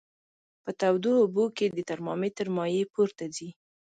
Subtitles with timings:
[0.63, 3.49] په تودو اوبو کې د ترمامتر مایع پورته ځي.